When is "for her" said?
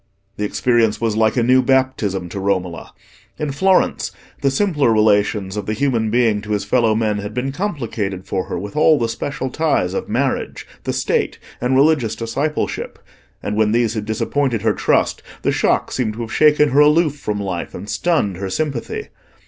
8.25-8.57